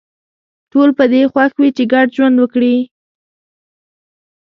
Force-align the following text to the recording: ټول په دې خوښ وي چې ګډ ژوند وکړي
ټول 0.71 0.89
په 0.97 1.05
دې 1.13 1.21
خوښ 1.31 1.51
وي 1.59 1.69
چې 1.77 1.83
ګډ 1.93 2.07
ژوند 2.15 2.35
وکړي 2.39 2.75